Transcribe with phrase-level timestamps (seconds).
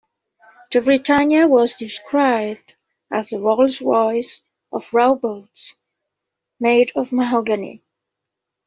[0.71, 2.73] The Britannia was described
[3.11, 5.75] as the Rolls-Royce of rowboats,
[6.59, 7.83] made of mahogany.